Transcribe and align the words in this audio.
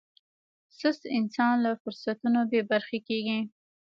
سست 0.79 1.03
انسان 1.17 1.53
له 1.65 1.71
فرصتونو 1.81 2.39
بې 2.51 2.61
برخې 2.71 2.99
کېږي. 3.07 3.39